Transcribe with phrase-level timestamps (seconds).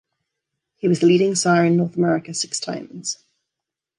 [0.77, 3.23] He was the leading sire in North America six times.